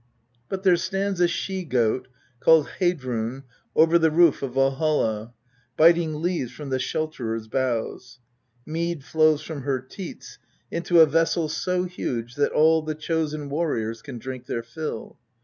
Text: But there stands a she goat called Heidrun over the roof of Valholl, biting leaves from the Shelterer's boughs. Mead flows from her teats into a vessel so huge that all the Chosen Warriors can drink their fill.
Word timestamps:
But 0.49 0.63
there 0.63 0.77
stands 0.77 1.21
a 1.21 1.27
she 1.27 1.63
goat 1.63 2.07
called 2.39 2.67
Heidrun 2.79 3.43
over 3.75 3.99
the 3.99 4.09
roof 4.09 4.41
of 4.41 4.53
Valholl, 4.55 5.31
biting 5.77 6.23
leaves 6.23 6.51
from 6.51 6.69
the 6.69 6.79
Shelterer's 6.79 7.47
boughs. 7.47 8.17
Mead 8.65 9.03
flows 9.03 9.43
from 9.43 9.61
her 9.61 9.79
teats 9.79 10.39
into 10.71 11.01
a 11.01 11.05
vessel 11.05 11.47
so 11.49 11.83
huge 11.83 12.33
that 12.33 12.51
all 12.51 12.81
the 12.81 12.95
Chosen 12.95 13.47
Warriors 13.47 14.01
can 14.01 14.17
drink 14.17 14.47
their 14.47 14.63
fill. 14.63 15.19